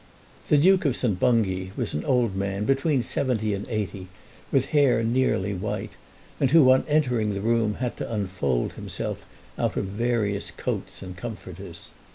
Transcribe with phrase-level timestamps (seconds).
[0.49, 1.19] The Duke of St.
[1.19, 4.07] Bungay was an old man, between seventy and eighty,
[4.51, 5.91] with hair nearly white,
[6.39, 9.27] and who on entering the room had to unfold himself
[9.59, 11.89] out of various coats and comforters.